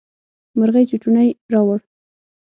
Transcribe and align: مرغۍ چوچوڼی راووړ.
مرغۍ 0.57 0.83
چوچوڼی 0.89 1.27
راووړ. 1.51 1.79